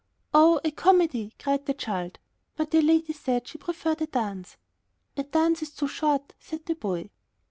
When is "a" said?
0.63-0.71, 4.01-4.07, 5.15-5.21